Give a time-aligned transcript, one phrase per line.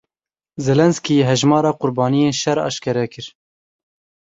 [0.67, 3.27] Zelensky hejmara qurbaniyên şer eşkere kir.